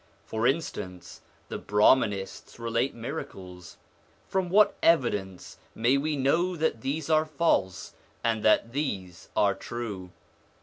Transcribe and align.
For 0.25 0.47
instance, 0.47 1.21
the 1.49 1.59
Brahmanists 1.59 2.57
relate 2.57 2.95
miracles: 2.95 3.77
from 4.27 4.49
what 4.49 4.75
evidence 4.81 5.59
may 5.75 5.95
we 5.95 6.15
know 6.17 6.55
that 6.57 6.81
those 6.81 7.07
are 7.07 7.23
false 7.23 7.93
and 8.23 8.41
that 8.43 8.71
these 8.73 9.29
are 9.35 9.53
true 9.53 10.09